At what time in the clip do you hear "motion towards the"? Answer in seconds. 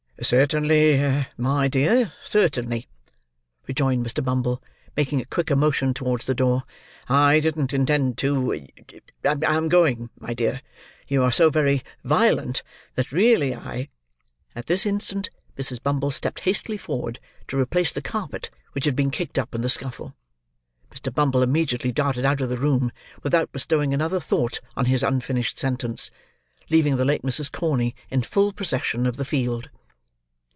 5.55-6.35